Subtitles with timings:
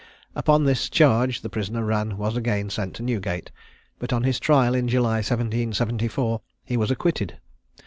[0.35, 3.51] Upon this charge the prisoner Rann was again sent to Newgate;
[3.99, 7.39] but on his trial in July 1774, he was acquitted.